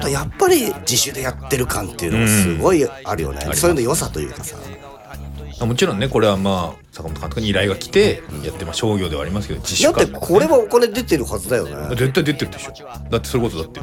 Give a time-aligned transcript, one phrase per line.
[0.00, 4.56] とやっぱり自主でやってる感っていうのがすごいあるよね、そういうの良さというかさ。
[5.66, 11.94] もちろんねこれはまあ坂本監督に依頼が来てやってまあ商業ではありますけど自だってこれはお金出てるはずだよね。
[11.96, 12.72] 絶対出てるでしょ。
[13.10, 13.80] だってそれこそだって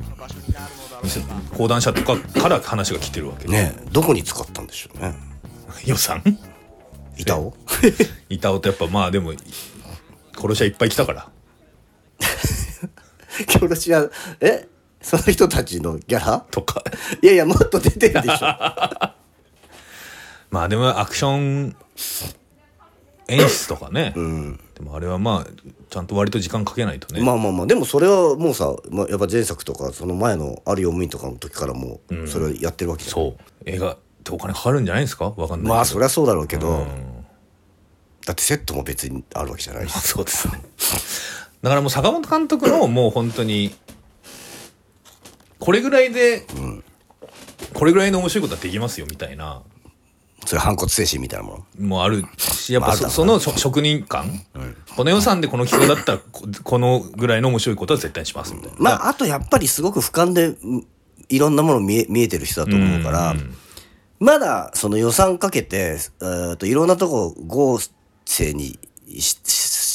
[1.03, 1.21] 店
[1.55, 3.45] 講談社とかから話が来てるわけ。
[3.45, 3.89] で、ねえ。
[3.91, 5.13] どこに使ったんでしょうね。
[5.85, 6.23] 予算？
[7.17, 7.53] 板を？
[8.29, 9.33] 板尾とやっぱまあでも
[10.35, 11.29] 殺し屋いっぱい来たから。
[13.47, 14.09] 殺し屋
[14.41, 14.67] え？
[15.01, 16.45] その人たちのギャラ？
[16.51, 16.83] とか。
[17.21, 18.45] いやいやもっと出てるでしょ。
[20.49, 21.75] まあでもアクション
[23.27, 25.47] 演出とかね、でもあれはまあ
[25.89, 27.67] ちゃんと割と時間かけないとね、まあまあまあ。
[27.67, 33.41] でもそれはもうさ、まあ、やっぱ前作とかその前の「ある用務員」とかの時からもうそれをやってるわけじゃん、そう。
[33.65, 35.33] 映画ってお金かかるんじゃないですか？
[35.35, 35.69] わかんないけど。
[35.75, 36.87] まあそりゃそうだろうけど、うん。
[38.25, 40.61] だってセットも別にあるわけじゃないしそうですね
[41.61, 43.73] だからもう坂本監督のもう本当に
[45.59, 46.45] これぐらいで、
[47.73, 49.61] これぐらいの面白いことはできますよみたいな。
[50.45, 51.87] それ反骨精神みたいなもの？
[51.87, 54.45] もあるしやっぱそ,、そのし職人感、
[54.95, 60.87] この予算でこの企画だったらここのぐらいの面白いことは絶対にしますみたいな、まああとやっぱりすごく俯瞰でうん
[61.27, 63.35] いろんなもの見え見えてる人だと思うから、
[64.19, 67.79] まだその予算かけて、えー、といろんなとこ合
[68.23, 68.79] 成に
[69.19, 69.33] し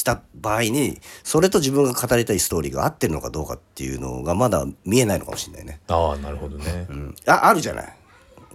[0.03, 5.81] した場合にそれと自分が語りたいストーリーが合ってるのかどうかっていうのがまだ見えないのかもしれないね。
[5.87, 7.15] ああなるほどね、うん。
[7.25, 7.97] ああるじゃない。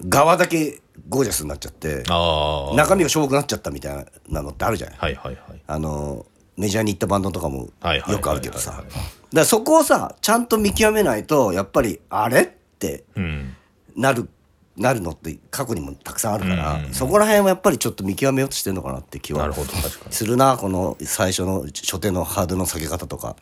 [0.09, 2.75] 側だけゴージャスになっちゃってああ。
[2.75, 4.97] 中身がしょぼくなっちゃったみたいなのってあるじゃない。
[4.99, 5.61] はいはいはい。
[5.65, 6.25] あの
[6.57, 7.69] メジャーに行ったバンドとかも
[8.09, 8.71] よくあるけどさ。
[8.71, 8.85] だか
[9.31, 13.55] らそこをさちゃんと見極めないとやっぱりあれってうん。
[13.95, 14.29] なる
[14.77, 20.13] なるのって過去にもたくさんあるから、うんそこら辺はやっぱりちょっと見極めようとしてるのかなって気はなるほど確かに。
[20.13, 23.35] するなこの最初の初手のハードルの下げ方とか。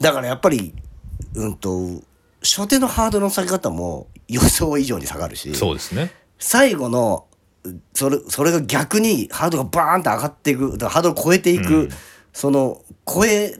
[0.00, 0.74] だからやっぱり
[1.34, 2.02] うんと
[2.42, 6.12] 初手のハードルの下げ方も予想以上に下がるしそうですね。
[6.38, 7.26] 最後の
[7.94, 11.88] それそれが逆にハードルがバーンと上がっていくハードルを超えていく、
[12.32, 13.56] その超え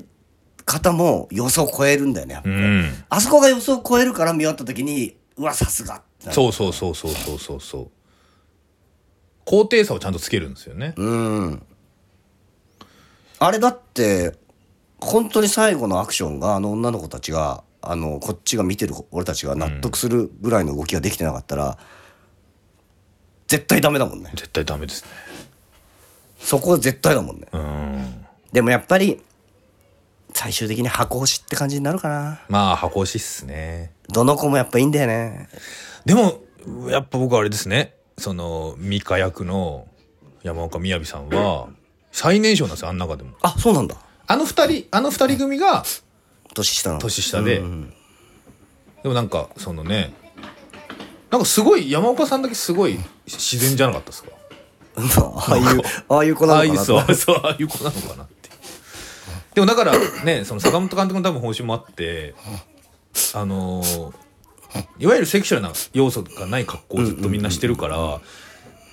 [0.65, 2.55] 方も予想を超えるんだよねやっぱり。
[2.57, 3.05] うん。
[3.09, 7.91] あそこが予想を超えるから見終わった時にうわさすがってそうそうそうそうそうそうそう。
[9.45, 11.63] 高低差をちゃんとつけるんですよね、うん。
[13.41, 14.37] あれだって
[15.01, 21.77] 本当に最後のアクションがあの女の子たちがあのこっちが見てる俺たちが納得するぐらいの動きができてなかったら、
[23.49, 24.31] 絶対ダメだもんね。
[24.37, 25.11] 絶対ダメですね。
[26.39, 27.49] そこは絶対だもんね。
[27.53, 28.27] うん。
[28.53, 29.21] でもやっぱり
[30.33, 32.41] 最終的に箱推しって感じになるかな。
[32.49, 33.91] まあ箱推しっすね。
[34.09, 35.49] どの子もやっぱいいんだよね
[36.05, 36.41] でも
[36.89, 37.95] やっぱ僕はあれですね。
[38.19, 39.87] そのミカ役の
[40.43, 41.69] 山岡雅さんは
[42.13, 43.33] 最年少なんですよあん中でも。
[43.43, 43.97] あそうなんだ。
[44.27, 45.85] あの二人あの二人組が
[46.55, 47.01] 年下なの。
[47.01, 47.93] 年下で、うん
[49.03, 50.15] でもなんかそのね
[51.31, 54.31] なんかすごい山岡さんだけすごい自然じゃなかったです か？
[54.97, 58.51] ああいうああいう子なああいうのかなそうそうああいう子なのかなって。
[59.55, 59.93] でもだから
[60.25, 62.35] ねその坂本監督の多分方針もあって
[63.35, 64.13] あのー
[64.99, 68.21] いわゆるセクシュアルな要素がない格好をずっとみんなしてるから、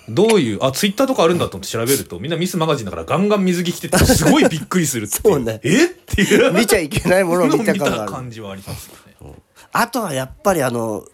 [0.08, 5.22] どういうあツイッターとかあるんだと思って調べるとみんなミスマガジンだからガンガン水着着ててすごいびっくりするっていう。
[5.34, 5.60] そうね。
[5.62, 5.84] え？
[5.84, 6.52] っていう。
[6.52, 9.34] 見ちゃいけないものを見た見感があ感じはありますよね。
[9.72, 11.04] あとはやっぱりあの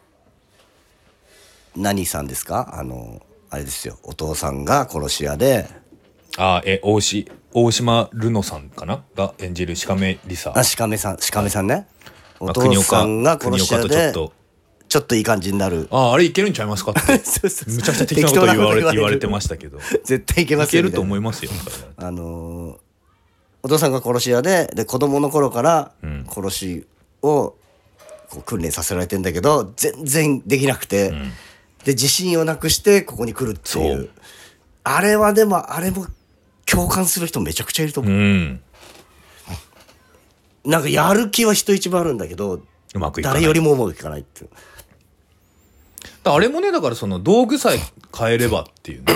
[1.76, 2.74] 何さんですか？
[2.78, 3.98] あのあれですよ。
[4.02, 5.68] お父さんが殺し屋で。
[6.38, 9.02] あえ大志大島ルノさんかな？
[9.14, 11.86] が演じる鹿目リサあ鹿目さん鹿目さんね。
[12.40, 14.32] お父まあ国さんが岡殺し屋国岡とちょっでと
[14.96, 15.88] ちょっといい感じになる。
[15.90, 17.00] ああれいけるんちゃいますかって。
[17.22, 19.78] そうそうむちゃくちゃ適当なこと言われ言われてましたけど。
[20.04, 21.00] 絶対いけまいけるとすよみたいな。
[21.00, 21.50] 思いますよ
[21.98, 22.76] あのー
[23.62, 26.24] お父さんが殺し屋でで子供の頃からん。
[26.32, 26.86] 殺し
[27.20, 27.56] を
[28.30, 31.10] こう訓練させられてんだけど全然できなくて、
[31.84, 33.84] で自信をなくしてここに来るっていそう。
[33.84, 34.10] う
[34.84, 36.06] あれはでもあれも
[36.64, 38.60] 共感する人めちゃくちゃいると思う、うん。
[40.64, 42.62] なんかやる気は人一倍あるんだけど
[43.22, 44.48] 誰よりもうまくいかないっていう。
[44.48, 44.56] だ
[46.34, 47.78] あれもねだからその道具さえ
[48.16, 49.14] 変えればっていうね、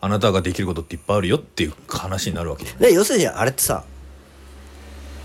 [0.00, 3.84] あなたができることっていっぱいあるよっていう話になるわけじゃないで要するにあれってさ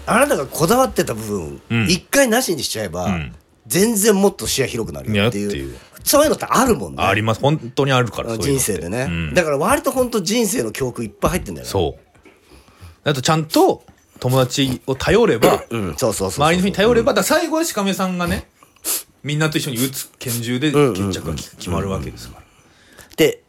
[0.07, 1.83] あなたがこだわってた部分うん。
[1.85, 3.35] 一、回なしにしちゃえば、ん。
[3.67, 5.75] 全然もっと視野広くなるよっていう。
[6.03, 7.03] そういうのってあるもんね。
[7.03, 7.41] あります。
[7.41, 9.33] 本当にあるから人生でね、うん。
[9.33, 11.71] だから割と本当人生の教訓いっぱい入ってんだよね。
[11.71, 13.83] そうあとちゃんと
[14.19, 15.95] 友達を頼ればうん。
[15.97, 18.47] そうそうそうそう周りの人に頼ればだ最後は鹿目さんがね
[19.25, 22.43] みんなと一緒に打つ拳銃で決着が決まるわけですから。
[23.17, 23.41] で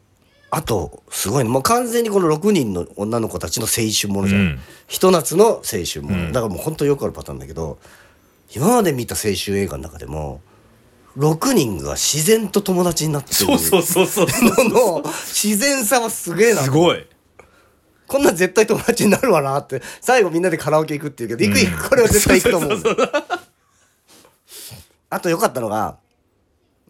[0.50, 1.50] あとすごいね。
[1.50, 4.61] もう完全にこの6人の女の子たちの青春ものじゃん、うん。
[4.87, 7.78] ひと夏の青春もの、だからもう本当よくあるパターンだけど
[8.55, 10.40] 今まで見た青春映画の中でも
[11.19, 14.26] 6人が自然と友達になってるそうそうそうそう
[14.67, 17.06] のの自然さはすげえなすごい。
[18.06, 22.79] こんなん絶対友達になるわなって最後みんなでカラオケ行くっていうけど行く行くこれは絶対行くと思う。
[22.79, 22.96] んだよ
[25.11, 25.97] あと良かったのが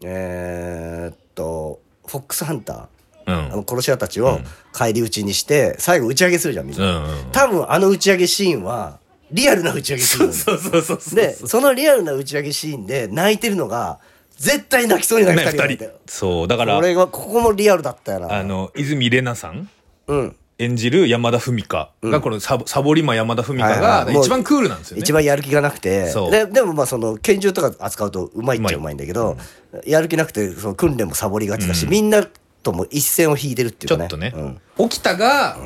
[0.03, 2.87] えー、っとフォックスハンター。
[3.27, 3.35] うん。
[3.53, 4.39] あの殺し屋たちを
[4.71, 7.31] 返り討ちにして最後打ち上げするじゃんみんうな、んうん。
[7.31, 8.99] 多分あの打ち上げシーンは
[9.31, 13.99] リアルな打ち上げシーンそうそうそうそうでそのリアルな打ち上げシーンで泣いてるのが
[14.37, 15.99] 絶対泣きそうになるね2人がい二人たよ。
[16.05, 18.33] そうだからこれがここもリアルだったよな。
[18.33, 19.69] あの泉玲奈さん？
[20.07, 25.01] うん演じる山田文香がこのサボサボリマ山田文香が一番クールなんですよね。
[25.01, 26.11] 一番やる気がなくて。
[26.31, 28.95] ででもまあその拳銃とか扱うとうまいっちゃうまい。
[28.95, 29.37] んだけど、
[29.85, 32.27] やる気なくてその訓練もサボりがちだし、みんな
[32.63, 34.09] とも一線を引いてるっていうかね。
[34.09, 34.33] ちょっとね。
[34.35, 34.61] うん。
[34.77, 35.57] 沖田が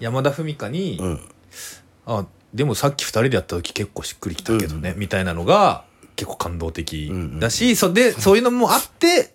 [0.00, 1.20] 山田文香にん。
[2.06, 5.84] あでもさっき二人でやった時結構しっくりきたけどねみたいなのが
[6.16, 9.32] 結構感動的だしそでそういうのもあって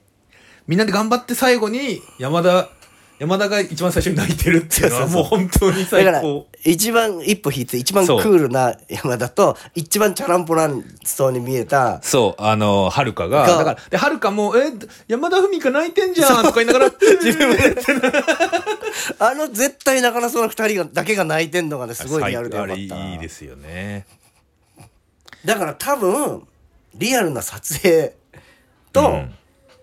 [0.68, 2.70] みんなで頑張って最後に山田
[3.20, 6.46] 山田が一番最初に泣いてるっていうのはもう本当に最高。
[6.64, 14.72] 一番一歩引いて一番クールな山田と一番チャランポランそうに見えたそう、あの、はるかが、がだから、で、はるかも、え、
[15.08, 17.76] 山田文香泣いてんじゃんとか言いながら、自分で
[19.20, 24.06] あの絶対泣かなそうな二人がだけが泣いてんのがねすごいリアルでよかあれったいいですよね。
[25.46, 26.48] だから多分
[26.96, 28.14] リアルな撮影
[28.92, 29.24] と,、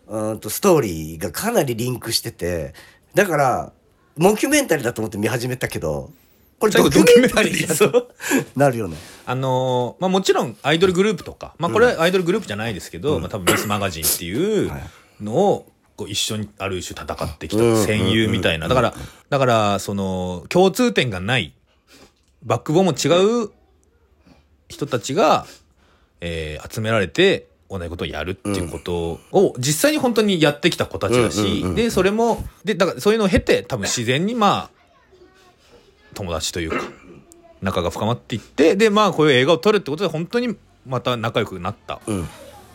[0.09, 2.75] うーんとストーリーがかなりリンクしてて
[3.15, 3.73] だから
[4.17, 6.11] モキュメンタリーだと思って見始めたけど
[6.59, 7.91] これドキュメンタリーだと。
[7.91, 8.97] ドキュメンタリーそうなるよね。
[9.27, 14.73] あのーまあもちろんアイドルグループとか、まあこれはアイドルグループじゃないですけど、まあ多分ミスマガジンっていう
[15.21, 15.67] のを、
[15.97, 17.85] こう一緒にある種戦ってきたうん。
[17.85, 18.69] 戦友みたいな。
[18.69, 18.95] だから、
[19.31, 21.55] だから、その、共通点がない、
[22.45, 23.51] バックボーンも違う
[24.69, 25.47] 人たちが、
[26.21, 34.71] えー集められて、同じことをやるっていうことを実際に本当にやってきた子たちだし、で、それも、で、だからそういうのを経て多分自然にまあ、
[36.15, 36.77] 友達というか、
[37.63, 40.57] 仲が深まっていって、で、まあこういう映画を撮るってことで本当に
[40.87, 42.01] また仲良くなった。
[42.07, 42.29] うん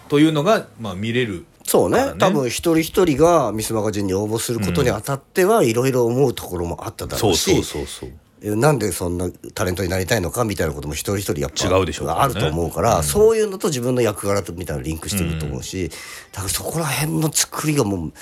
[0.09, 1.45] というのが、まあ見れる。
[1.63, 8.09] そうね多分一人一人がミスマガジンに応募することにあたってはいろいろ思うところもあっただろそううしそうそうそう。
[8.09, 15.89] えなんでそんなタレントになりたいのかみたいなことも一人一人やっぱ違うでしょうねあると思うから、そういうのと自分の役柄とみたいなのリンクしてると思うし、
[16.31, 18.13] だからそこら辺の作りがもう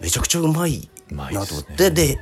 [0.00, 2.18] めちゃくちゃうまいなと思ってで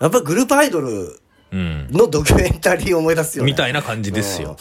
[0.00, 1.20] やっぱりグループアイドル
[1.50, 1.88] うん。
[1.90, 3.50] のドキュメンタリーを思い出すよね。
[3.50, 4.56] みたいな感じですよ。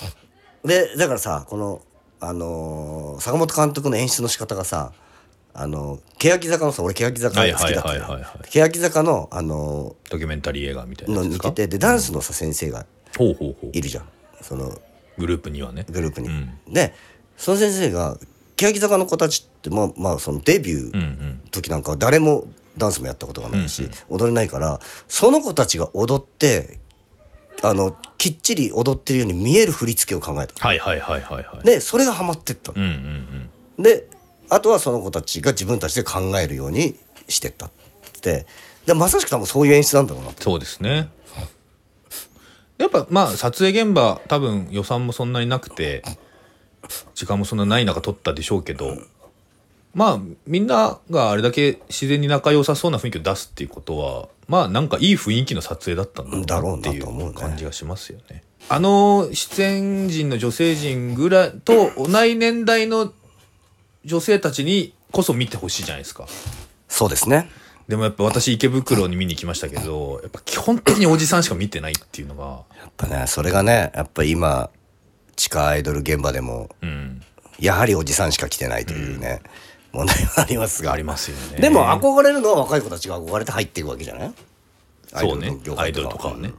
[0.63, 1.81] でだからさこの、
[2.19, 4.93] あのー坂本監督の演出の仕方がさ
[5.59, 12.85] あの欅坂のさ俺欅坂が好きだったはいはい欅坂の、あのドキュメンタリー映画みたいーなの似ててでダンスのさ先生が
[13.17, 13.69] ほうほうほう。
[13.73, 14.05] いるじゃん
[14.41, 14.71] その
[15.17, 15.83] グループにはね。
[15.89, 16.27] グループに。
[16.27, 16.93] うんで
[17.37, 18.17] その先生が
[18.55, 21.41] 欅坂の子たちってまあまあそのデビューうんうん。
[21.49, 22.45] 時なんかは誰も
[22.77, 26.79] ダンスもやったことがないし、踊れないからその子たちが踊って
[27.63, 31.65] あのきっちり踊ってるように見える振り付けを考えたはいはいはいはいはい。
[31.65, 33.83] でそれがハマってったのうんうんうん。
[33.83, 34.07] で
[34.49, 36.95] あとはその子たちが自分たちで考えるように
[37.27, 37.71] してったっ
[38.21, 38.45] て
[38.85, 41.09] でまさしく多分そういう演出なんだろうなそうですね。
[42.77, 46.03] やっぱまあ撮影現場多分予算もそんなになくて
[47.15, 48.97] 時間もそんなない中撮ったでしょうけど
[49.95, 58.43] まあみんながあれだけ自然に仲良さそうな雰囲気を出すっていうことはまあなんかいい雰囲気の撮影だったんだろうなっていう感じがしますよね。
[58.69, 63.11] あの出演陣の女性陣ぐらいと同い年代の
[64.07, 66.25] 女性たちにこそ見てほしいじゃないですか。
[66.87, 67.49] そうですね。
[67.87, 72.43] でもやっぱ私池袋に見に行きましたけど、やっぱ基本的におじさんしか見てないっていうのが、
[72.79, 74.69] やっぱねそれがねやっぱ今
[75.35, 77.21] 地下アイドル現場でもうん、
[77.59, 79.41] やはりおじさんしか来てないというね、
[79.91, 80.91] 問題はありますが。
[80.93, 81.59] ありますよね。
[81.59, 84.33] でも憧れるのは若い子たちが憧れて入っていくわけじゃない？
[85.07, 86.53] そうね、アイドルアイドルとかはね。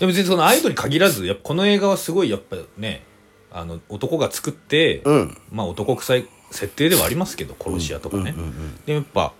[0.00, 3.02] でも別にそのアイドルに限らず、やっぱこの映画はすごいやっぱね、
[3.50, 8.34] あの男が作って、うんまあ男臭い設定ではありますけど、殺し屋とかね。
[8.86, 9.32] でもやっぱ、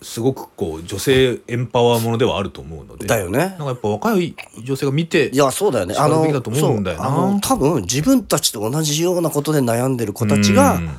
[0.00, 3.06] すごくこう女性エンパワーものではあると思うので。
[3.06, 10.90] だよねなんかやっぱ若い女性が見て、いやそうだよねあの多分自分たちと同じようなことで悩んでる子たちがうん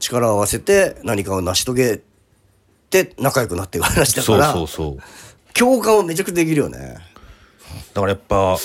[0.00, 2.02] 力を合わせて何かを成し遂げ
[2.90, 5.52] て仲良くなっていく話だかそうらそうそう。
[5.54, 6.96] 共感はめちゃくちゃできるよね
[7.94, 8.58] だからやっぱ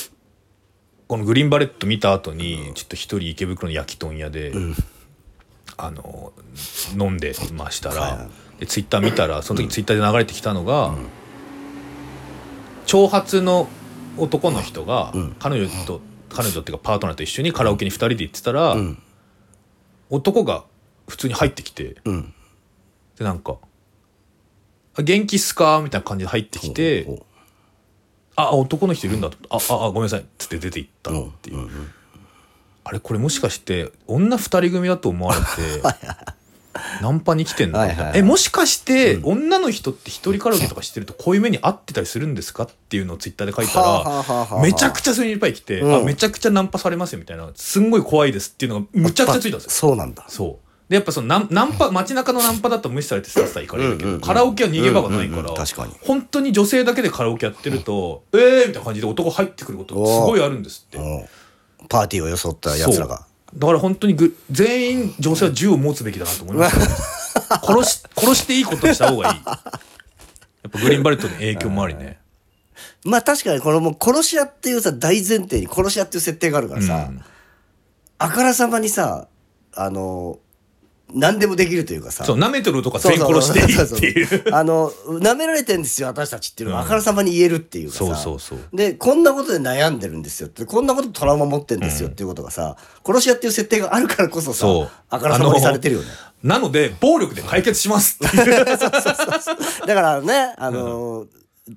[1.10, 4.54] このグリーンバレット見た後にちょっと一人池袋の焼き豚屋で、
[5.76, 6.34] あの
[6.96, 8.28] 飲んでましたら、は
[8.60, 10.94] でツイッター見たらその時ツイッターで流れてきたのが、
[12.86, 13.68] 長髪の
[14.18, 16.00] 男の人が彼女と
[16.30, 18.78] 彼女っていうかパートナーと一緒にカラオケに2人で行ってたら、
[20.12, 20.64] 男が
[21.08, 22.34] 普通に入ってきて、ん。
[23.18, 23.58] でなんか
[24.96, 27.24] 「あ元気っすか?」みたいな感じで入ってきて、
[28.40, 29.38] ああ男の人いるんだと。
[29.50, 30.22] あああごめんなさい。
[30.22, 31.68] っつって出て行ったっていう、
[32.84, 35.46] あれこれもしかして女二人組だと思われて
[37.02, 37.80] ナンパに来てんの？
[37.80, 38.20] はいはいはい。
[38.20, 45.96] えもしかして、女の人って一人カラオケとかしてるとこういう目に遭ってたりするんですかっていうのをツイッターで書いたら、めちゃくちゃそれにいっぱい来て、うん。
[45.96, 47.50] あめちゃくちゃナンパされますよみたいな。
[47.56, 49.72] すんごい怖いですっていうのがむちゃくちゃついたんですよ。
[49.72, 50.26] そうなんだ。
[50.30, 55.94] そうでやっぱそのナンナンパ街中のナンパだと無視されてさっさ行かれるけど、うんうんうんカラオケは逃げ場がないから、うんうんうん確かに。
[56.02, 60.98] 本当に女性だけでカラオケやってると、えーみたいな感じで男入ってくることすごいあるんですって。
[60.98, 61.26] うん。
[61.88, 63.26] パーティーを装った奴らが。
[63.56, 66.80] だから本当にぐ全員女性は銃を持つべきだなと思いまし
[67.50, 69.42] た、殺し殺していいことにした方がいい。
[69.46, 69.52] や
[70.68, 72.20] っぱグリーンバレットの影響もありね、
[73.06, 77.22] まあ確かにこれもう殺し屋っていうさ大前提に殺し屋っていう設定があるからさ、うん。
[78.20, 79.28] あからさまにさ
[79.74, 80.38] あの
[81.14, 82.24] 何でもできるというかさ。
[82.24, 84.28] そう舐めてる男は全員殺していいっていう。
[84.28, 84.54] そうそうそう。
[84.54, 88.60] あの舐められてんですよ私たちっていうのがあからさまに言えるっていうかさ、そうそうそう。
[88.76, 90.48] でこんなことで悩んでるんですよ。
[90.48, 94.90] ってこんなことトラウマ持ってんですよっていうことがさ、殺し屋っていう設定があるからこそさそう。
[95.10, 96.08] あからさまにされてるよね。
[96.44, 98.20] なので暴力で解決します。
[98.26, 101.26] っていうだからねあの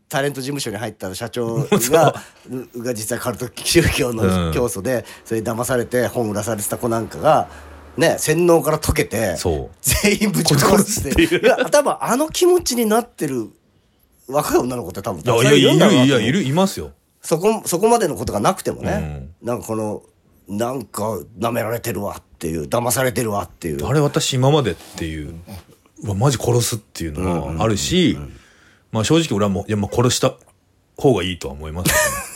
[0.09, 2.15] タレント事務所に入った社長が
[2.77, 4.53] が実はカルト宗教のうん。
[4.55, 7.49] 教祖で、それに騙されて本売らされてた子なんかが
[7.97, 9.77] ね洗脳から解けてそう。
[9.81, 11.41] 全員ぶち殺すっていう。
[11.41, 13.51] いや多分あの気持ちになってる
[14.29, 16.93] 若い女の子って多分いやいやいるいやいるいますよ。
[17.21, 20.03] そこそこまでのことがなくてもね、なんかこの
[20.49, 23.87] なんか舐められてるわっていう騙されてるわっていう。
[23.87, 25.35] あれ私今までっていう
[26.03, 28.19] うわマジ殺すっていうのがあるし、
[28.91, 30.35] まあ正直俺はもういやまあ殺した
[30.97, 31.93] 方がいいとは思います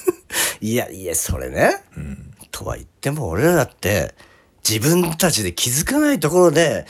[0.60, 1.82] いやいやそれね、
[2.50, 4.14] とは言っても俺らだって
[4.68, 6.86] 自分たちで気づかないところで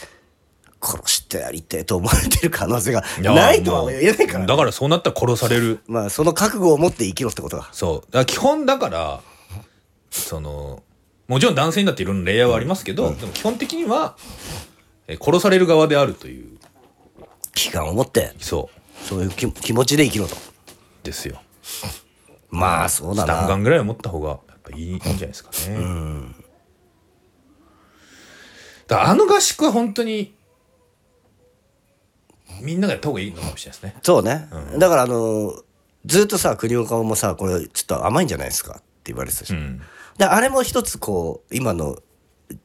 [0.80, 5.80] 殺してやりてえと思われてる可能性がやないとは言えないから、ね、だからそうなったら殺される。
[5.86, 8.12] まあその覚悟を持って生きろってことだそう。
[8.12, 9.20] だから基本だから
[10.10, 10.82] その
[11.28, 14.16] もちろん男性にだっていろんなレイヤーはありますけど、でも基本的には
[15.08, 16.56] え殺される側であるという。
[17.54, 18.34] 危機感を持って。
[18.38, 18.68] そ
[19.02, 20.36] そういう気気持ちで生きろと。
[20.36, 20.38] う
[21.02, 21.40] ですよ。
[22.50, 23.34] まあそうだな。
[23.34, 25.86] 弾丸ぐらいは持った方がやっぱいいんじゃないですかね、だか
[28.94, 30.34] らあの合宿は本当に
[32.62, 33.96] みんながやった方がいいのかもしれないですね。
[34.02, 35.54] そうね、だからあの
[36.06, 38.76] ずっとさ国岡もさこれちょっと甘いんじゃないですか？
[38.76, 39.80] って言われてたし、ん。
[40.18, 41.98] であれも一つこう今の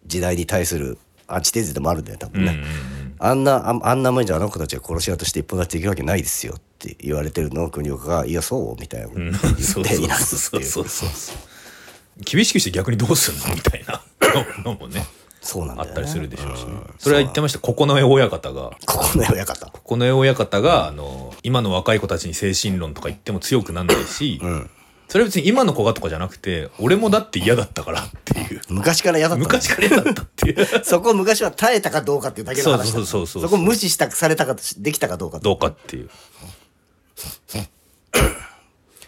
[0.05, 0.97] 時代に対する
[1.27, 3.15] アンチテーゼでもあるんだよ多分ね、うんうんうん。
[3.19, 6.53] あんなああんな甘いんじゃあの子たちが殺し屋として一本立ちできるわけないですよ。
[6.57, 9.07] って言われてるのを国岡が「いやそう?」みたいな。
[9.07, 9.31] こと言
[9.65, 12.23] そうっていなそうそうすっていう。
[12.23, 13.55] 厳しくして逆にどうすんの？
[13.55, 14.01] みたいな。
[14.63, 15.05] のもね
[15.41, 16.73] そうなんだあったりするでしょうしね。
[16.73, 16.93] ん。
[16.99, 17.59] それは言ってました。
[17.59, 18.71] 九重親方が。
[18.85, 19.71] ここの親方。
[19.83, 24.69] 九重親方があの今の若い子たちに精神論とか言っても強くなんないし、ん。
[25.07, 28.61] それは別に今の子がとかじゃなくて俺もだって嫌だったからっていう。
[28.69, 29.43] 昔から嫌だった。
[29.43, 30.65] 昔から嫌だったっていう。
[30.85, 33.27] そこ昔は耐えたかどうかっていうだけの話だそうそうそう。
[33.27, 35.39] そうそこ無視したされたかできたかどうか。
[35.39, 36.09] どうかっていう。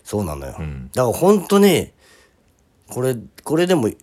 [0.04, 0.62] そうなのよ、だか
[0.96, 1.92] ら本当に
[2.88, 3.96] これこれでもい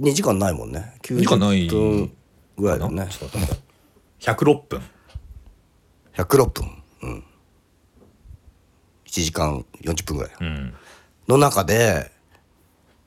[0.00, 0.94] 2時間ないもんね。
[1.02, 2.12] 時間ない90分
[2.58, 3.06] ぐらいだね。
[3.10, 3.62] ちょっと待って
[4.20, 4.82] 106分。
[6.14, 6.82] 106分。
[7.02, 7.24] うん。
[9.06, 10.74] 1時間40分ぐらい、うん。
[11.28, 12.10] の中で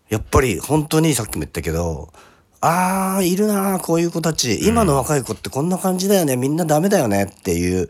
[0.10, 2.12] やっぱり本当にさっきも言ったけど
[2.62, 4.68] あーいるなーこういう子たち。
[4.68, 6.36] 今の若い子ってこんな感じだよね。
[6.36, 7.88] みんなダメだよねっていう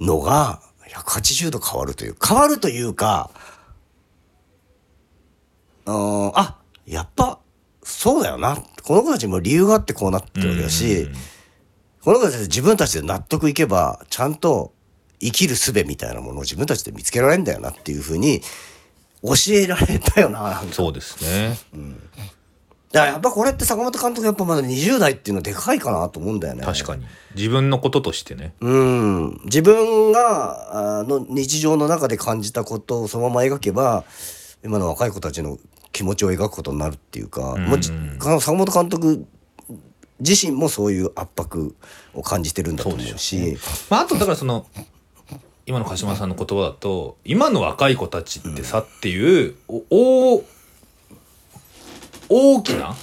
[0.00, 3.30] のが180度変わるという変わるというか
[5.86, 7.38] うーんあやっぱ
[7.84, 8.56] そうだよな。
[8.82, 11.08] この子たちも理由があってこうなってるわけだし、
[12.02, 14.72] この子たちで自分たちで納得いけばちゃんと
[15.20, 18.40] 生きる術みたいなものを自分たちで見つけられるんだよなっていうふうに
[19.22, 20.42] 教えられたよな。
[20.42, 21.58] なそうですね。
[22.92, 26.62] だからやっぱこれって坂本監督やっぱまだ20代っていうのはでかいかなと思うんだよね。
[26.64, 27.04] 確かに。
[27.34, 28.54] 自分のこととしてね。
[28.60, 29.40] うん。
[29.46, 34.04] 自分があの日常の中で感じたことをそのまま描けば
[34.62, 35.58] 今の若い子たちの
[35.94, 39.24] 気持ちを描くことになるっていうか、もうじ坂本監督
[40.20, 41.74] 自身もそういう圧迫
[42.12, 43.56] を感じてるんだと思うし。
[43.88, 44.66] まあ、あとだからその
[45.66, 49.84] 今の鹿島さんの言葉だと今の若い子たちってさっていう、お
[50.36, 50.44] 大
[52.28, 52.96] 大きな、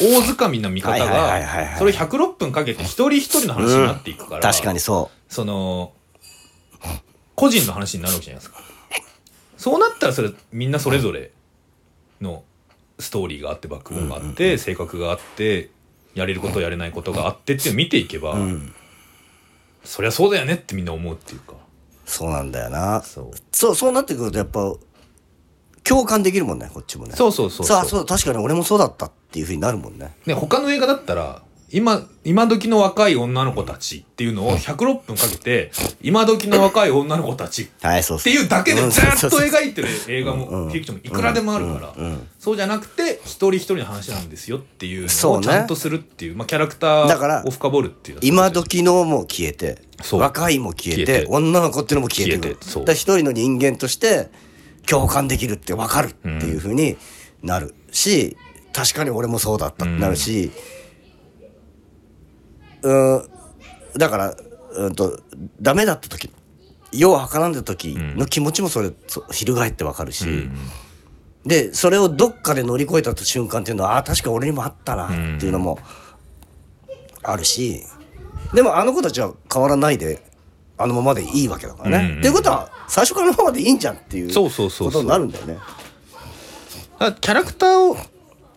[0.00, 5.92] 大掴みの見方がそれを106分かけて一人一人の話になっていくから、確かにそその
[7.34, 8.62] 個人の話になるわけじゃないですか。
[9.58, 11.32] そうなったらそれみんなそれぞれ
[12.20, 12.44] の
[12.98, 15.70] ストーリーがあってバックボーンがあって、性格があって
[16.14, 18.36] やれることやれないことがあってっていうのを見ていけば、
[19.84, 21.54] そりゃそうだよねってみんな思うっていうか。
[22.04, 23.02] そうなんだよな。
[23.02, 23.30] そう。
[23.52, 24.74] そうそうなってくるとやっぱ
[25.84, 27.14] 共感できるもんねこっちもね。
[27.14, 30.14] そうそうそうさあそう確かに俺もそうだったっていうふうになるもんね。
[30.26, 35.70] ね、他の映画だったら今今時の若い女の子たちっていうのを106分かけて
[36.00, 41.94] 今時の若い女の子たちっていうだけでうんずっと描いてる映画もフィクションもいくらでもあるから。
[42.38, 45.48] そうじゃなくて一人一人の話なんですよっていうのそうね。
[45.48, 52.56] をちゃんとするっていうまあキャラクタだからーを深掘るっていう今時のも消えて若いも消えて女の子っていうのも消えて
[52.92, 54.30] 一人の人間として
[54.86, 56.96] 共感できるって分かるっていうふうに
[57.42, 58.36] なるし、
[58.72, 60.77] 確かに俺もそうだったってなるしうん
[62.82, 64.34] だから
[64.76, 65.20] うんと
[65.60, 66.30] ダメだった時
[66.92, 70.48] 世をはからんだ時の気持ちもそれ、そ翻って分かるし、
[71.44, 75.08] でそれをどっかで乗り越えた瞬間っていうのはああ確か俺にもあったなっ
[75.38, 75.78] ていうのも
[77.22, 77.82] あるし。
[78.54, 80.22] でもあの子たちは変わらないで
[80.78, 82.04] あのままでいいわけだからね。
[82.04, 85.54] うんうんっていうことは最初からあのままでいいんじゃんっていうそうそうそうそうことになるんだよね。
[85.54, 87.96] だからキャラクターを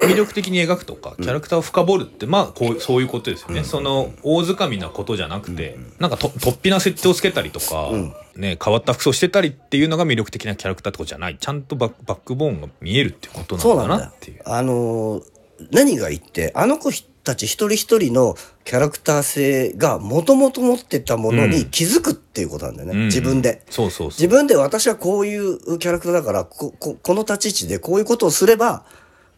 [0.01, 7.91] 魅力的に描くとか、キャラクターを深掘るってまあこうそういうことですよね、その大掴みなことじゃなくて、なんかと突飛な設定をつけたりとか、
[8.36, 11.38] ね、変わった服装してたりっていうのが魅力的なキャラクターってことじゃない。
[11.39, 14.05] ちゃんとバックバックボーンが見えるっていうことなのかそうなんだ。
[14.05, 14.41] よなっていう。。
[14.46, 15.24] あのー
[15.70, 16.91] 何が言ってあの子
[17.24, 23.05] たち一人一人のキャラクター性がもともと持ってたものに気づくっていうことなんだよね、うん。
[23.05, 23.62] 自分で。
[23.70, 24.20] そうそうそう。
[24.20, 28.86] 自分で私はこういうキャラクターだからこここの立ち位置でこういうことをすれば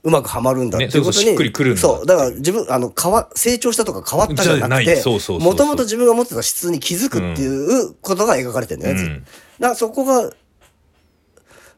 [0.03, 9.23] うまくはまるんだっていうことに、ねそうそうしっくりくるんだそうだから自分あの変わ成長したとか変わったじゃなじゃないくてもともと自分が持ってた質に気づくっていうことが描かれてるんだよね、うん。
[9.23, 10.31] だからそこが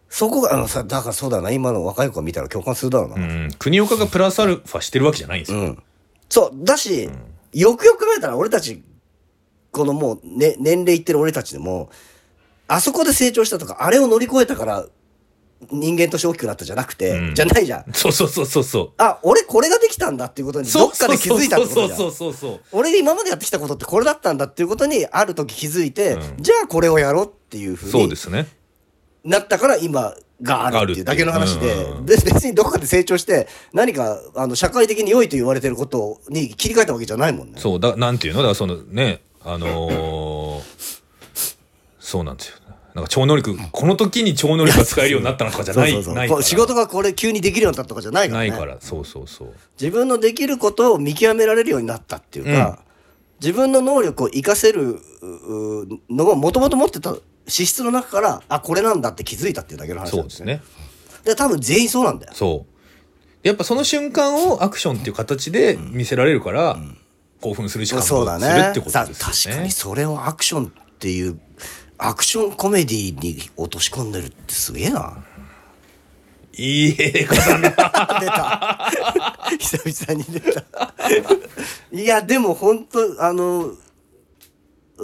[0.09, 5.59] そこがあのさだからそうだな今の若い子見たら共感するだろうな、うん、国岡がプラスアルファしてるわけじゃないんですよ。
[5.59, 5.83] うん。
[6.29, 7.09] そうだし、
[7.53, 8.83] よくよく考えたら俺たち
[9.71, 11.89] このもう、ね、年齢いってる俺たちでも
[12.67, 14.85] あそこで成長したとかあれを乗り越えたから
[15.71, 17.85] 人間として大きくなったじゃなくて、うんじゃないじゃん。
[17.93, 18.91] そうそうそうそうそう。
[18.97, 21.97] あ俺これができたんだっていうことにどっかで気づいたってことじゃん。
[21.97, 28.47] そうそうそうそう俺が今までやってきたことってこれだったんだっていうことにある時気づいて、うんじゃあこれをやろうっていうふうにそうですね。
[29.23, 37.59] なったから今があるっていうだけの話で、うん別別にどこかで成長して何かあの社会的に良いと言われてることに切り替えたわけじゃないもんね。
[37.59, 38.39] そうだなんていうの？
[38.39, 40.61] だからそのねあのー
[41.99, 42.57] そうなんですよ
[42.95, 46.15] なんか超能力この時に超能力が使えるようになったのとかじゃないそうそうそう。
[46.15, 46.41] ないから。
[46.41, 48.43] 仕事がこれ急にできるようになったとかじゃないから。
[48.43, 49.53] ねないからそうそうそう。
[49.79, 52.79] 自分のできることを見極められるようになったっていうか、
[53.41, 57.17] 自分の能力を活かせるううのをもともと持ってた
[57.49, 60.55] 資質の中からあこれなんだって気づいたっていうだけの話なんですね。
[60.55, 61.25] ですね。
[61.25, 62.33] で多分全員そうなんだよ。
[62.33, 62.75] そう。
[63.45, 66.77] やっぱその瞬間をアクションっていう形で見せられるから、
[67.41, 69.33] 興奮するし感そうだ動するっねてことさですよね。
[69.33, 71.39] 確かにそれをアクションっていう
[72.07, 75.23] アクションコメディに落とし込んでるってすげえな。
[76.57, 77.69] いい映画だな。
[78.19, 78.91] 出 た
[79.59, 80.63] 久々に出た。
[81.91, 83.73] いやでも本当あの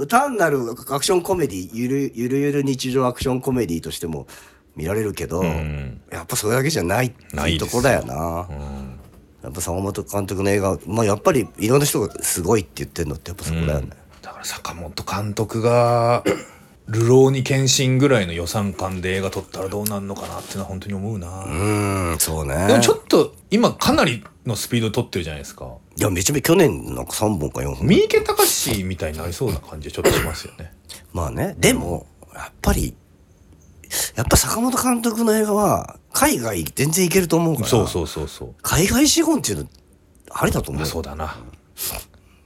[0.07, 4.27] 単なるアクションコメディゆるゆるゆる日常アクションコメディとしても
[4.75, 6.01] 見られるけど、ん。
[6.11, 8.47] やっぱそれだけじゃないってないいうとこだよな、
[9.43, 13.89] やっぱ坂本監督の映画、まあ、やっぱりいろんな人がすごいって言ってるのってやっぱそこだよね、
[14.21, 16.23] だから坂本監督が
[16.91, 21.49] 「流浪に献身」ぐらいの予算感で映画撮ったらどうなるのかなっていうのは本当に思うな、う
[22.15, 22.67] んそうね。
[22.67, 25.65] でもちょっと今かなりのスピードで撮ってるじゃないですか。
[25.97, 27.87] いやめちゃめちゃ去年なんか3本か4本。
[27.87, 30.73] 三池隆みたいになりそうな感じはちょっとしますよね。
[31.13, 31.55] まあね。
[31.57, 32.95] でもやっぱり
[34.15, 37.67] やっぱ坂本監督の映画は海外全然いけると思うから。
[37.67, 38.55] そうそうそうそう。
[38.61, 39.67] 海外資本っていうの
[40.29, 40.85] ありだと思う。
[40.85, 41.37] そうだな。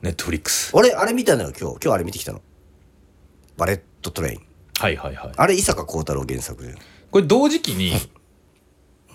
[0.01, 1.77] ネットフリックス俺あれ見たのよ今日。
[1.83, 2.41] 今日あれ見てきたの。
[3.57, 4.41] バレットトレイン。
[4.77, 5.31] はいはいはい。
[5.35, 6.75] あれ伊坂幸太郎原作で
[7.11, 7.93] これ同時期に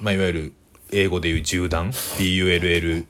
[0.00, 0.52] まあいわゆる
[0.92, 3.06] 英語でいう銃弾 BULLET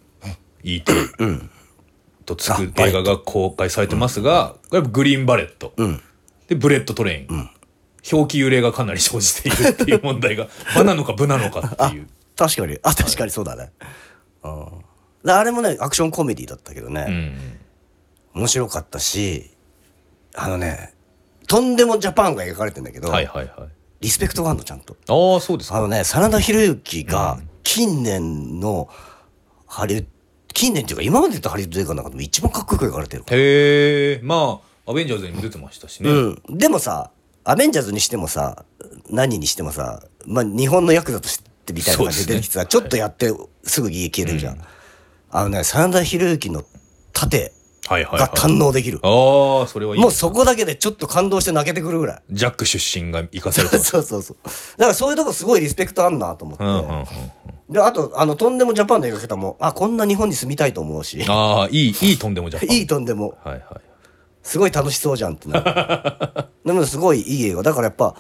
[2.27, 6.01] とつく映画が公開されてますがこれグリーンバレット、ん。
[6.49, 7.49] でブレットトレイン、
[8.12, 12.09] 表記揺れがかなり生じているっていう問題がバ なのかブなのかっていう。
[12.37, 12.79] 確かに。
[12.83, 13.73] あ確かにそうだね、
[14.43, 14.66] うん
[15.23, 17.05] であれもねアクションコメディだったけどね、
[18.35, 18.40] うん。
[18.40, 19.51] 面白かったし
[20.35, 20.95] あのね
[21.51, 23.69] とんでもジャパンが描かれてんだけど、はいはいはい。
[24.03, 24.97] リスペクトがあるのちゃんと。
[25.09, 25.79] ああそうですか。
[25.79, 28.89] あのね真田広之が近年の
[29.67, 30.07] ハリウッド
[30.55, 33.25] 近年っていうか今まで言ったハリウッド映画の中でも一番かっこよく描かれてる。
[33.31, 37.11] へえまあアベンジャーズにも出てましたしね、うん、でもさ
[37.43, 38.65] アベンジャーズにしてもさ
[39.09, 43.33] 何にしてもさ、まあ、日本のヤクザとしてみたいな感じで出てきてさ、ちょっとやって
[43.65, 44.61] すぐ家消えるじゃん。
[45.31, 46.65] あのね、真田広之の
[47.13, 47.53] 盾
[47.90, 48.20] がはい。
[48.31, 49.00] 堪能できる。
[49.03, 50.00] ああ、それはいい。
[50.00, 52.22] もうそこだけでちょっと感動して泣けてくるぐらい。
[52.31, 53.90] ジャック出身が生かされてます。
[53.90, 54.37] そうそうそう。
[54.79, 56.64] だからそういうとこすごいリスペクトあんなと思って。
[56.64, 57.07] うんうんうん。
[57.70, 62.76] で、あと、あの、とんでもジャパンの描き方も、あ、こんな日本に住みたいと思うし、ああ、いい、いいとんでもジャパン。
[62.76, 63.62] いいとんでも、はいはい。
[64.42, 66.48] すごい楽しそうじゃんってなる。
[66.66, 67.62] でもすごいいい映画。
[67.62, 68.14] だからやっぱ、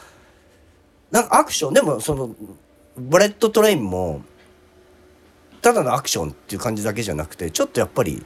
[1.10, 2.30] なんかアクション、でもその、
[2.96, 4.22] ブレットトレインも、
[5.62, 8.24] ただのアクションっていう感じだけじゃなくて、ちょっとやっぱり、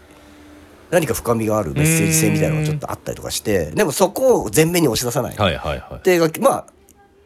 [0.91, 5.37] 何か深みがあるメッセージ性みたいなのがちょっとあったりとかして、でもそこを前面に押し出さない。
[5.37, 6.05] はいはいはい。
[6.05, 6.67] でまあ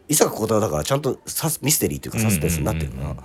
[0.09, 3.15] 伊坂幸太郎だからちゃんとサスミステリーというかサスペンスになってるから,、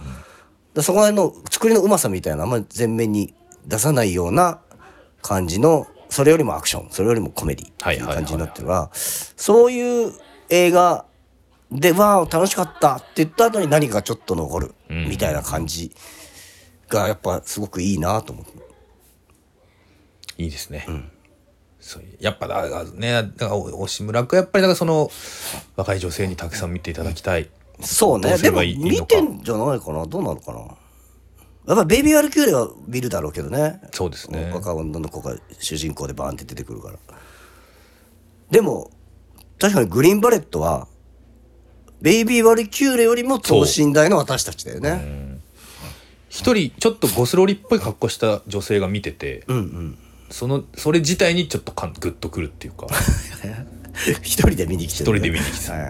[0.75, 3.35] でそこら辺の作りのうまさみたいなのあんまり前面に
[3.67, 4.61] 出さないような
[5.23, 10.13] 感じのそれよりもアクションそれよりもコメディっていう感じになってるからそういう
[10.51, 11.07] 映画
[11.73, 15.91] で「わあ楽しかった」って言った後に何かちょっと残るみたいな感じ
[16.89, 18.74] がやっぱすごくいいなと思って。
[20.39, 20.87] いいですね。
[21.81, 25.11] そういうやっぱだからね、だからお押村君はやっぱりだからその
[25.77, 27.51] 若い女性にたくさん見ていただきたい。
[27.81, 28.39] そうね。
[28.39, 30.61] でも見てんじゃないかなどうなのかな
[31.67, 33.81] やっぱベイビー・ワルキューレは見るだろうけどね。
[33.93, 36.99] そうですね若女の子が主人公でバーンって出てくるから。
[38.51, 38.91] でも、
[39.59, 40.89] 確かにグリーンバレットは、
[42.03, 45.41] ベイビー・ワルキューレよりも等身大の私たちだよね。
[46.29, 49.99] 一人ちょっとゴスロリっぽい格好した女性が見てて、うんうん。
[50.31, 52.87] そのそれ自体にちょっとかんグッとくるっていうか。
[54.23, 55.81] 一人で見に来てる、一人で見に来てはい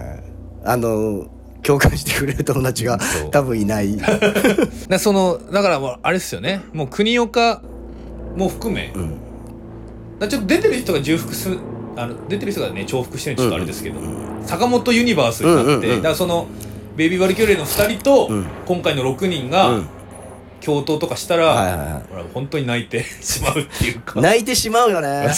[0.67, 1.27] あの、
[1.63, 2.99] 共感してくれる友達が
[3.31, 3.97] 多分いない。
[4.89, 6.63] なそのだからもうあれですよね。
[6.73, 7.63] もう国岡
[8.37, 8.99] も含め、だか
[10.21, 11.59] らちょっと出てる人が重複する
[11.97, 14.01] あの出てる人がね重複してるのちょっとあれですけど、
[14.45, 15.97] 坂本ユニバースになって、うんうんうん。
[15.97, 16.47] だからその
[16.97, 18.45] ベイビー・バルキューレの2人と、ん。
[18.67, 19.87] 今回の6人が、うん
[20.65, 22.03] 共闘とかしたら、はいはいはい。
[22.09, 24.21] ほら本当に泣いて しまうっていうか。
[24.21, 25.29] 泣いてしまうよね。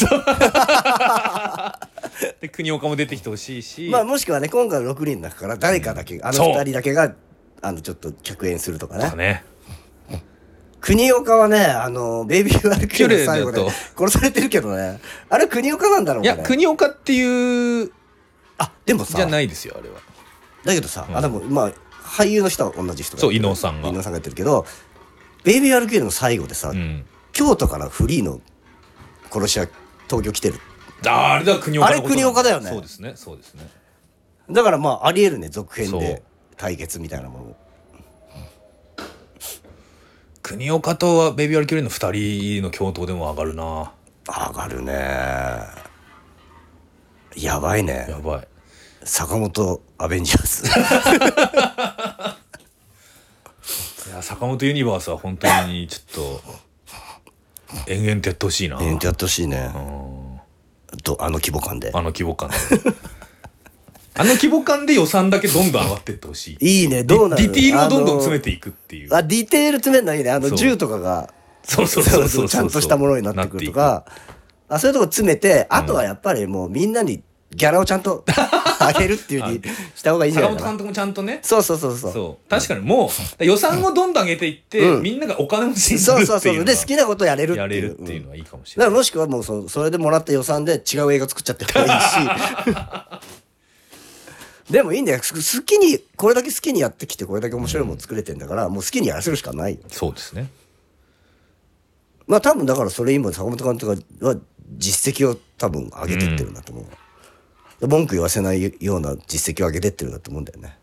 [2.41, 6.55] で国岡も出てきてほしいし、まあもしくはね今回の6人の中から誰かだけ、あのそう。
[6.55, 7.13] 2人だけが
[7.61, 9.11] あのちょっと客演するとかね。
[9.17, 9.45] ね。
[10.81, 13.61] 国岡はねあのベイビー・ワルキューレの最後で
[13.99, 15.01] 殺されてるけどね。
[15.29, 17.91] あれ国岡なんだろうねいや国岡っていう
[18.59, 19.17] あでもさ。
[19.17, 19.97] じゃないですよあれは。
[20.65, 21.73] だけどさ、あでもまあ
[22.05, 23.89] 俳優の人は同じ人がそう伊能さんが。
[23.89, 24.65] 伊能さんがやってるけど
[25.47, 27.07] ベイビー・ワルキューレの最後でさ、うん。
[27.33, 28.41] 京都からフリーの
[29.31, 29.69] 殺し屋
[30.09, 30.55] 東京来てる。
[31.07, 32.69] あーあれだ国岡あれ国岡だよね。
[32.69, 33.71] そうですねそうですね。
[34.51, 36.25] だからまあありえるね続編で
[36.57, 37.39] 対決みたいなも。
[37.39, 37.57] の
[40.43, 43.93] 国岡とはベイビー・アルキューレの2人の共闘でも上がるな。
[44.27, 45.61] 上がるね。
[47.37, 48.07] やばいね。
[48.09, 48.49] やばい。
[49.05, 52.37] 坂本アベンジャーズ
[54.07, 56.41] いや坂本ユニバースは本当にちょっ
[57.87, 59.71] と延々とやってほしいな、えーやってほしいね。
[61.03, 61.91] とあの規模感で。
[61.93, 62.57] あの規模感で。
[64.19, 66.83] あの規模感で予算だけどんどん上がってってほしい。
[66.83, 67.43] いいねどうなる？
[67.43, 69.15] ディティールをどんどん詰めていくっていう。
[69.15, 70.31] あディテール詰めるのいいね。
[70.31, 71.33] あの銃とかが
[71.65, 74.05] そうそうそうそう ちゃんとしたものになってくるとか。
[74.69, 77.23] あそういうとこ詰めてあとはやっぱりもうみんなに
[77.57, 78.23] ギャラをちゃんと
[78.79, 79.63] あげるっていうふうに
[79.95, 80.61] した方がいいんじゃないかな。
[80.61, 81.41] 坂本監督もちゃんとね。
[81.43, 82.13] そうそうそうそう。
[82.13, 82.51] そう。
[82.51, 85.03] 確かにもう予算をどんどん上げていって、うん。
[85.03, 87.61] みんながお金持ちになそうるっていううで好きなことやれるっていう。
[87.63, 91.93] やれるっていうのはいいかもしだれない、からもしくはもうそそれでもらった予算で違う映画作っちゃってもいいし。
[94.71, 95.23] でもいいんだよ。
[95.23, 99.81] す好きにこれだけ好きにやってきてこれだけ面白いもの作れてんだから、もう好きにやらせるしかないよ。
[99.91, 100.51] そうですね。
[102.27, 104.37] まあ多分だからそれ今坂本監督は
[104.77, 106.87] 実績を多分上げてってるんだと思う、
[107.81, 110.79] 文句言わせないような実績を上げてってるんだと思うんだよね。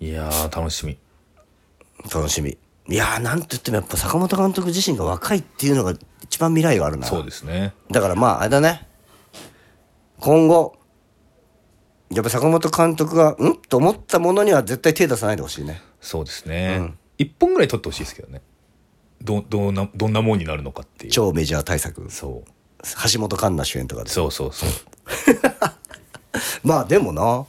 [0.00, 0.98] いやー楽しみ。
[2.12, 2.58] 楽しみ。
[2.88, 7.06] いやーなんと言ってもやっぱ坂本監督自身が若いっていうのが一番未来があるな。
[7.06, 7.74] そうですね。
[7.90, 8.88] だからまああれだね。
[10.18, 10.76] 今後
[12.10, 13.56] やっぱ坂本監督がん？
[13.68, 15.80] と思ったものには絶対手出さないでほしいね。
[16.00, 18.42] そうですね、一本ぐらい撮ってほしいですけどね。
[19.22, 21.12] どどんなどんなもんになるのかっていう。
[21.12, 22.10] 超メジャー大作。
[22.10, 22.50] そう
[23.12, 24.68] 橋本環奈主演とかでそうそうそう。
[26.64, 27.46] まあでもな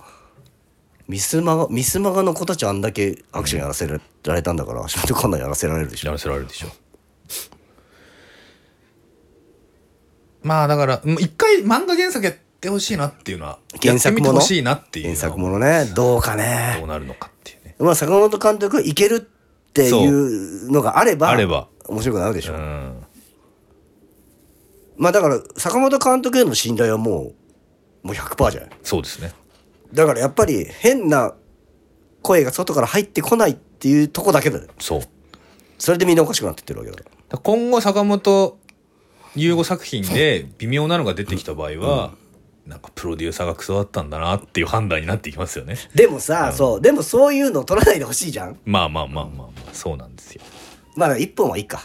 [1.07, 3.99] ミスマガミスマガの子たちあんだけアクションやらせら
[4.33, 6.07] れたんだから橋本環奈やらせられるでしょ。
[6.07, 6.67] やらせられるでしょ。
[10.43, 14.33] まあだからもう一回漫画原作やってほしいなっていうのは原作もの？
[14.33, 15.85] やってみてほしいなっていうの原作ものね。
[15.95, 17.75] どうかどねうなるのかっていうね。
[17.79, 21.67] まあ坂本監督がいけるっていうのがあればあれば。
[21.85, 23.05] 面白くなるでしょ、うん
[24.97, 27.33] まあだから坂本監督への信頼はも
[28.03, 28.69] うもう100%じゃない？
[28.83, 29.31] そうですね。
[29.93, 31.33] だからやっぱり変な
[32.21, 34.67] 声が外から入ってこないっていうとこだけだよ。
[34.79, 35.01] そう。
[35.77, 37.37] それでみんなおかしくなってってるわけだから。
[37.37, 38.57] 今後坂本
[39.35, 42.13] 優吾作品で微妙なのが出てきた場合は、
[42.65, 45.75] なんかプロデューサーがクソだったんだなっていう判断になっていきますよね。
[45.95, 46.81] でもさ、そう。
[46.81, 48.59] でもそういうのを取らないでほしいじゃん？
[48.65, 50.41] まあまあまあまあまあそうなんですよ。
[50.95, 51.83] まあ一本はいいか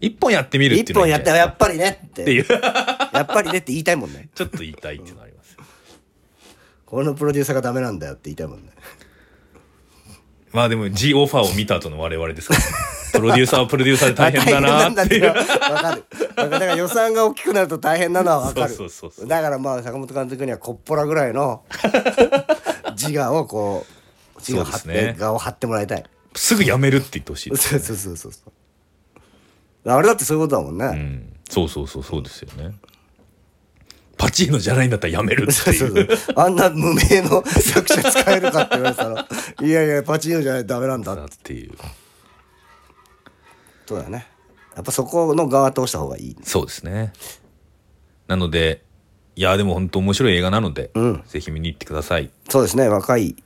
[0.00, 2.22] 一本やってみるっていうの一本やってやっぱりねって。
[2.22, 2.46] っていう。
[2.50, 4.28] やっぱりねって言いたいもんね。
[4.34, 5.52] ちょっと言いたいっていうのあります。
[5.52, 5.64] よ
[6.86, 8.70] このプロデューサーがダメなんだよって言いたいもんね。
[10.52, 12.66] まあでも G オファーを見た後の我々ですから、ね、
[13.12, 15.26] プロデューサーはプロデューサーで大変だなっていう。
[15.26, 16.04] わかる。
[16.36, 18.72] だから予算が大きくなると大変なのはわかる。
[18.72, 21.64] そうそうそうだからまあ坂本監督にはこっぽらぐらいの
[22.92, 23.84] 自我をこ
[24.36, 25.16] う自我張って、ね。
[25.18, 26.04] 我を張ってもらいたい。
[26.36, 28.52] すぐやめるって言ってほしいです そうそうそうそうそう
[29.86, 31.36] あれだってそういうことだもんね、うん。
[31.48, 32.74] そうそうそうそうですよね。
[34.16, 39.28] パチーノじゃないんだったらやめるってそうそうあんな無名の作者使えるかって言われたら。
[39.60, 41.14] いやいやパチーノじゃないとダメなんだ。
[41.14, 41.72] だっていう。
[43.86, 44.26] そうだね。
[44.74, 46.36] やっぱそこの側通した方がいい。
[46.42, 47.12] そうですね。
[48.26, 48.82] なので
[49.36, 51.22] いやでも本当面白い映画なので、うん。
[51.26, 52.30] ぜひ見に行ってください。
[52.48, 52.88] そうですね。
[52.88, 53.36] 若い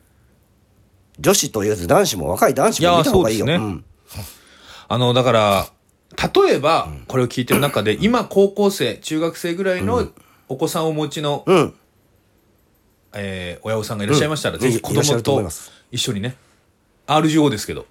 [1.19, 3.47] 女子と言わず男子も若い男子も見た方がいいよ。
[3.47, 3.85] いやそうん。
[4.89, 5.67] あのだから
[6.19, 10.09] 例えばこれを聞いてる中で今高校生中学生ぐらいの
[10.49, 11.75] お子さんをお持ちの、うん。
[13.15, 14.61] えー親御さんがいらっしゃいましたら、うん。
[14.61, 15.49] ぜひ子供と
[15.91, 16.37] 一緒にね
[17.07, 17.87] R15 ですけど。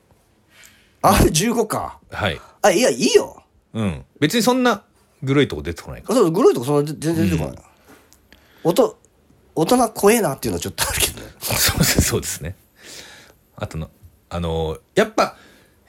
[1.01, 1.99] あれ15か。
[2.11, 2.39] はい。
[2.61, 3.43] あいやいいよ。
[3.73, 4.05] うん。
[4.19, 4.83] 別にそんな
[5.23, 6.15] グロいとこ出てこないから。
[6.15, 7.55] そうグロいとこそんな全然出てこない。
[7.55, 7.61] な、
[8.63, 8.97] 音
[9.55, 11.27] 大人怖えなっていうのはちょっとあるけどね。
[11.39, 12.55] そうですそうですね。
[13.55, 13.89] あとの
[14.29, 15.35] あのーやっぱ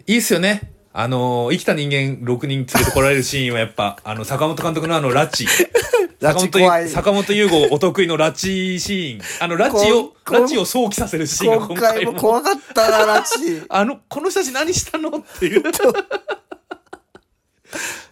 [0.07, 5.47] いいっすよねあのー生きた人間6人連れてこられるシーンはやっぱあの坂本監督のあの拉致。
[6.21, 6.89] 拉坂本致怖い。
[6.89, 9.21] 坂本優吾お得意の拉致シーン。
[9.39, 12.15] あの拉致を拉致を想起させるシーンが今回も。
[12.15, 15.63] 怖かったなラチ あのこの人たち何したのっていう。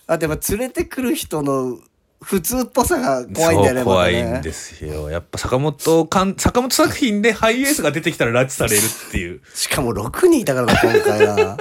[0.07, 1.81] あとやっぱ連れてくる人の
[2.22, 5.11] 普通っぽさが怖いんだよね怖いんですよ。
[5.11, 9.40] やっぱ坂本かん坂本作品でハイエースが出てきたら拉致されるっていう。
[9.53, 11.59] しかも6人いたからな今回は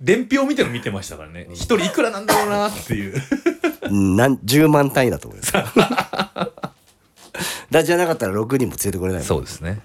[0.00, 1.46] 伝票見ての見てましたからね。
[1.52, 3.14] 一人いくらなんだろうなっていう。
[3.90, 5.52] うんなん10万単位だと思います。
[7.70, 9.80] だじゃなかったら6人も連れてこれないもんそうですね。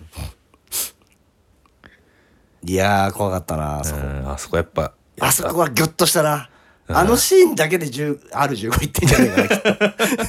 [2.63, 6.49] いやー怖かったなあそこ、うんあそこやっぱあそこはギョッとしたな。
[6.87, 9.55] あのシーンだけで10 R15 いってんじゃねえかなき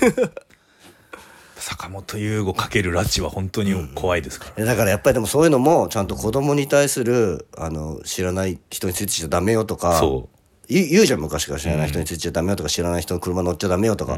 [0.06, 0.30] っと
[1.66, 10.28] 坂本優吾かける拉致は本当に怖いですから、だからやっぱりでもそういうのもちゃんと子供に対するあの知らない人についてちゃダメよとかそ
[10.68, 14.16] 言う言うじゃん昔から知らない人についてちゃダメよとか知らない人の車乗っちゃダメよとか、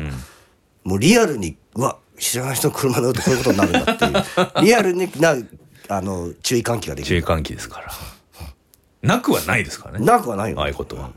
[0.84, 4.24] もうリアルにうわ知らない人の車乗るとこういうことになるんだっていう。
[4.66, 5.34] リアルにな
[5.88, 7.22] あの注意喚起ができる。
[7.22, 7.90] 注意喚起ですから。
[9.00, 10.04] なくはないですからね。
[10.04, 11.12] なくはないよああいうことは。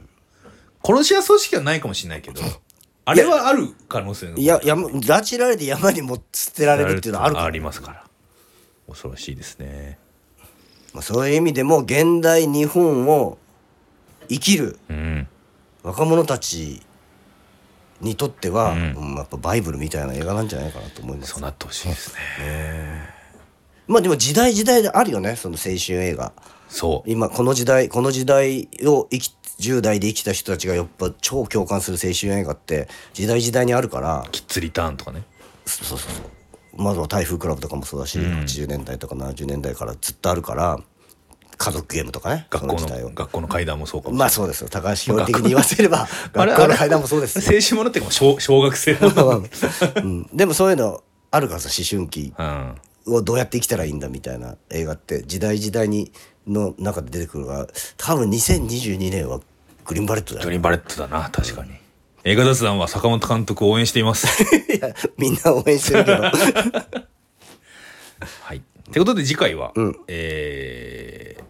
[0.81, 2.41] 殺し屋組織はないかもしれないけど
[3.05, 4.37] あれはある可能性が。
[4.37, 7.41] いや山拉致られて山にも捨てられるっていうのはあるか。
[7.41, 8.03] らありますから。
[8.87, 9.97] 恐ろしいですね。
[10.93, 13.37] まあ、そういう意味でも現代日本を
[14.29, 15.27] 生きるうん。
[15.83, 16.81] 若者たち
[18.01, 18.93] にとっては、うん。
[18.93, 21.31] うんやっぱバイブルみたいな映画なんじゃないかなと思います。
[21.31, 23.09] そうなってほしいですね。
[23.87, 26.33] まあでも時代時代であるよねその青春映画。
[26.69, 27.09] そう。
[27.09, 35.23] 今この時代この時代を生き10代で生きた人たちがやっぱ超共感する青春映画って時代時代にあるからキッズリターンとかね。
[35.65, 38.39] そうそうそうまずは台風クラブとかもそうだし、うん。
[38.41, 40.79] 80年代とか70年代からずっとあるから
[41.57, 44.69] 家族ゲームとかね学校その学校の階段もそうかもまあそうですよ。
[44.69, 47.37] 高橋標的に言わせれば 学校の階段もそうです。
[47.37, 48.97] よ青春ものっていうか小小学生。
[48.99, 49.43] の
[49.95, 52.33] うん、でもそういうのあるからさ思春期。
[52.37, 52.75] うん。
[53.07, 56.11] をどうやって生きたらいいんだみたいな映画って時代時代に
[56.47, 59.39] の中で出てくるから多分2022年は
[59.85, 60.45] グリーンバレットだよ。
[60.45, 61.71] グリーンバレットだな確かに。
[62.23, 64.27] 映画雑談は坂本監督を応援しています。
[64.71, 66.21] いやみんな応援してるけど。
[68.43, 68.61] はい。
[68.91, 69.95] ということで次回は、うん。
[70.07, 71.43] えー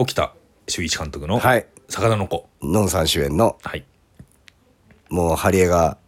[0.00, 0.32] 沖田
[0.68, 2.48] 修一監督のはい「魚の子。
[2.62, 3.84] ノンさん主演の」はい。
[5.08, 5.98] もうハリエが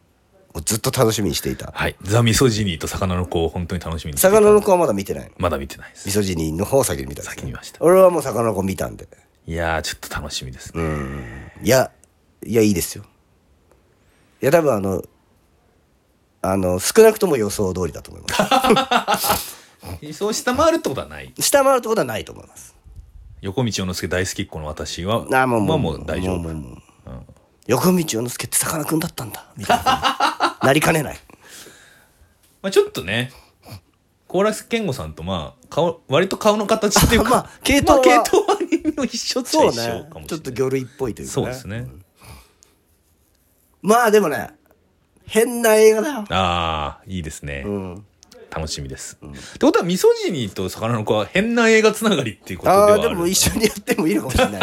[0.64, 1.72] ずっと楽しみにしていた。
[1.74, 1.96] はい。
[2.02, 4.36] ザ・ミソジニーと魚の子を本当に楽しみにしていた。
[4.36, 5.30] 魚の子はまだ見てない。
[5.38, 6.06] まだ見てないです。
[6.06, 7.28] ミソジニーの方を先に見たね。
[7.28, 7.78] 先に見ました。
[7.82, 9.08] 俺はもう魚の子見たんで
[9.46, 11.90] いやーちょっと楽しみですね、いや
[12.46, 13.04] いやいいですよ。
[14.42, 15.02] いや多分あの
[16.42, 19.58] あの少なくとも予想通りだと思います。
[20.14, 21.32] そう下回るってことはない？
[21.38, 22.74] 下回るってことはないと思います。
[23.40, 26.38] 横道世之助大好きっ子の私はあもうもう,、まあもう大丈夫。
[26.38, 26.82] もうもうもう。
[27.66, 29.46] 横道世之助ってさかなクンだったんだ。
[29.56, 30.58] みたいな。
[30.62, 31.18] なりかねない。
[32.62, 33.32] まあ、ちょっとね
[34.28, 38.46] コーラス健吾さんとまあ顔割と顔の形っていうか まあ系統はまあ系統
[38.82, 39.40] は微妙一緒。
[39.40, 40.26] っちかもしれない。
[40.26, 41.86] ちょっと魚類っぽいというか、ね、そうですね。
[43.82, 44.50] まあでもね
[45.26, 46.24] 変な映画だよ。
[46.30, 48.04] ああいいですね、うん。
[48.50, 54.60] 楽しみです、ってことはミソジニーと魚の子は変な映画つながりっていうことではあるああでも一緒にやってもいいのかもしれない。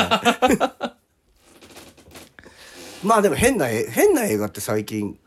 [3.03, 5.17] まあでも変なえ変な映画って最近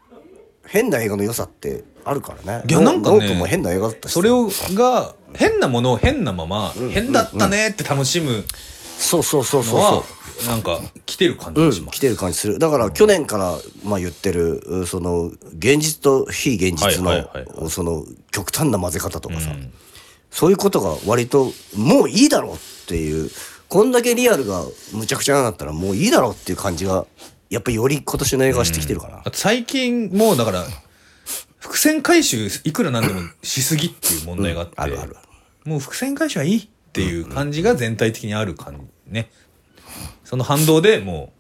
[0.66, 2.64] 変な映画の良さってあるからね。
[2.68, 4.14] いやなんかねも変な映画だったしさ。
[4.14, 8.44] それをが変なものを変なまま、変だったねって楽しむそう
[9.00, 10.04] そうそうそうそ
[10.46, 12.58] なんか来てる感じします、来てる感じする。
[12.58, 15.24] だから去年からまあ言ってるうその
[15.58, 19.72] 現実と非現実のその極端な混ぜ方とかさ、うん。
[20.30, 23.30] そういうことが割ともういいだろうっていう。
[23.68, 27.06] こんだけリアルがむちゃくちゃなんだったらもういいだろうっていう感じが
[27.50, 30.64] やっぱりより今年の映画はしてきてるかな、あと最近もうだから
[31.60, 35.14] 伏線回収いくらなんでもしすぎっていう問題があって、あるある。
[35.64, 39.30] もう伏線回収はいいっていう感じが全体的にある感じね。
[40.24, 41.32] その反動でも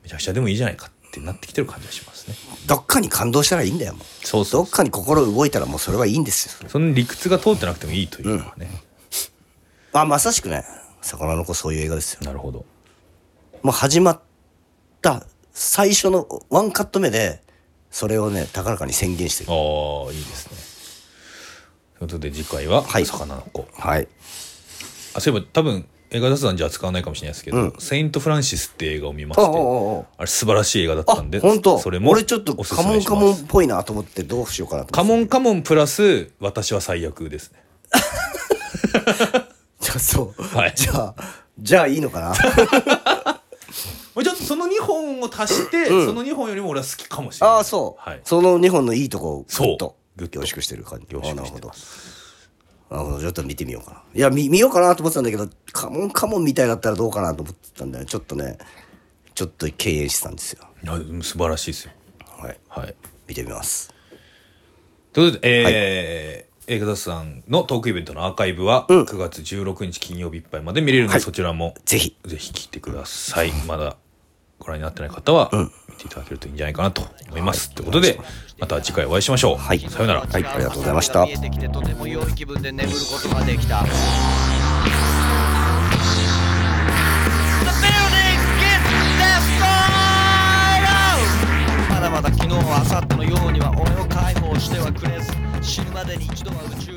[0.00, 2.34] うめちゃくちゃでもいいじゃないかってなってきてる感じがしますね。
[2.66, 4.26] どっかに感動したらいいんだよもう。
[4.26, 6.68] そうそうどっかに心動いたらもうそれはいいんですよ。
[6.70, 8.70] その理屈が通ってなくてもいいというのはね、
[9.92, 10.64] あまさしくね。
[11.02, 12.20] 魚の子そういう映画ですよ。
[12.22, 12.64] なるほど。
[13.62, 14.20] もう始まっ
[15.02, 17.42] た最初のワンカット目で
[17.90, 19.50] それをね高らかに宣言してる。
[19.50, 19.54] あ
[20.08, 21.98] あいいですね。
[21.98, 23.06] ということで次回ははい。
[23.06, 24.08] 魚の子、はい
[25.18, 27.74] あそういえば多分映画雑談じゃ扱わないかもしれないですけど「うん。
[27.78, 31.78] セイント・フランシス」って映画を見ましてあああああれ素晴らしい映画だったんであ本当？
[31.78, 35.20] それも俺ちょっとおすすカモンカモンっぽいなと思ってどうしようかなとカ思って。
[35.20, 37.62] モンカモンプラス私は最悪ですね。
[39.80, 40.72] じゃあそう、はい。
[40.74, 41.14] じゃあ
[41.58, 42.28] じゃあいいのかな？
[42.28, 42.34] ま
[44.22, 46.06] あちょっとその2本を足して、うん。
[46.06, 47.56] その2本よりも俺は好きかもしれない。
[47.56, 48.20] ああそう、はい。
[48.24, 49.66] その2本のいいとこをグそう。
[49.66, 49.96] グッと。
[50.16, 51.06] 凝縮してる感じ。
[51.08, 51.52] 凝縮してます。
[51.52, 51.72] なるほど
[52.90, 54.02] ちょっと見てみようかな。
[54.14, 58.04] いや見見ようかなと思ってたんだけどカモンカモンみたいだったらどうかなと思ってたんだよ。
[58.04, 58.58] ちょっとね
[59.34, 60.64] ちょっと敬遠してたんですよ。
[60.82, 61.92] いや素晴らしいですよ。
[62.38, 62.58] はい。
[62.68, 62.94] はい。
[63.26, 63.92] 見てみます。
[65.12, 69.02] ということで、えー映画雑談のトークイベントのアーカイブはうん。
[69.04, 71.22] 9月16日金曜日いっぱいまで見れるので、はい。
[71.22, 72.14] そちらもぜひ。
[72.26, 73.52] ぜひ聞いてください。
[73.66, 73.96] まだ
[74.58, 75.50] ご覧になってない方は
[75.88, 78.20] 見ていただけるといいんじゃないかなと思います、ということで
[78.58, 81.20] また次回お会いしましょう、はい、さようなら、はい、ありがとうございました。
[91.88, 95.32] まだまだ昨日明後日のようには俺を解放してはくれず。
[95.60, 96.87] 死ぬまでに一度は宇宙